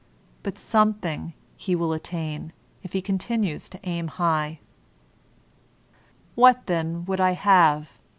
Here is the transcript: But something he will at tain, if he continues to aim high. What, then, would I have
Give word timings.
But 0.41 0.57
something 0.57 1.33
he 1.55 1.75
will 1.75 1.93
at 1.93 2.05
tain, 2.05 2.53
if 2.81 2.93
he 2.93 3.03
continues 3.03 3.69
to 3.69 3.79
aim 3.87 4.07
high. 4.07 4.57
What, 6.33 6.65
then, 6.65 7.05
would 7.05 7.19
I 7.19 7.33
have 7.33 7.99